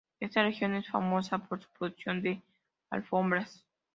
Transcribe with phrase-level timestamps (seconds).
[0.19, 2.41] Esta región es famosa por su producción de
[2.89, 3.63] alfombras.